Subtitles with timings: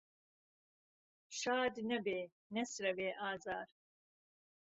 [1.39, 2.19] شاد نهبێ،
[2.53, 3.67] نهسرهوێ ئازار